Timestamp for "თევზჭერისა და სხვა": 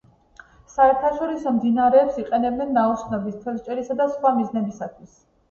3.45-4.35